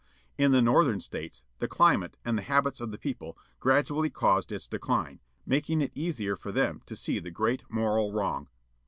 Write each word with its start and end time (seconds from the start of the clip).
In 0.35 0.51
the 0.51 0.63
Northern 0.63 0.99
States, 0.99 1.43
the 1.59 1.67
climate, 1.67 2.17
and 2.25 2.39
habits 2.39 2.81
of 2.81 2.89
the 2.89 2.97
people, 2.97 3.37
gradually 3.59 4.09
caused 4.09 4.51
its 4.51 4.65
decline, 4.65 5.19
making 5.45 5.79
it 5.79 5.91
easier 5.93 6.35
for 6.35 6.51
them 6.51 6.81
to 6.87 6.95
see 6.95 7.19
the 7.19 7.29
great 7.29 7.61
moral 7.69 8.11
wrong. 8.11 8.49